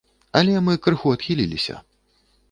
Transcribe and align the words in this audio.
Але 0.39 0.55
мы 0.69 0.73
крыху 0.87 1.11
адхіліліся. 1.17 1.75